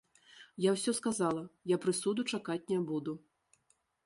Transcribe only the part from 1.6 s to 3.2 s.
я прысуду чакаць не буду.